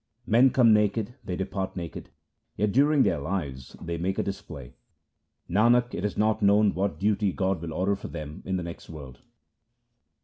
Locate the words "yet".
2.57-2.71